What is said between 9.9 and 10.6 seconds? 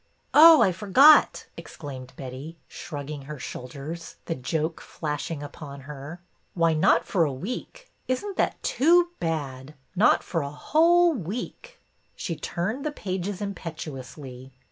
Not for a